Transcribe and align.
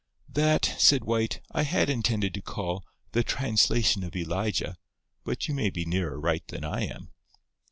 "That," 0.33 0.65
said 0.79 1.03
White, 1.03 1.41
"I 1.51 1.61
had 1.61 1.87
intended 1.87 2.33
to 2.33 2.41
call 2.41 2.83
'The 3.11 3.21
Translation 3.21 4.03
of 4.03 4.15
Elijah,' 4.15 4.77
but 5.23 5.47
you 5.47 5.53
may 5.53 5.69
be 5.69 5.85
nearer 5.85 6.19
right 6.19 6.41
than 6.47 6.63
I 6.63 6.85
am." 6.87 7.11